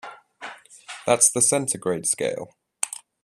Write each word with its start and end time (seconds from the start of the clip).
That's 1.05 1.29
the 1.29 1.43
centigrade 1.43 2.07
scale. 2.07 2.55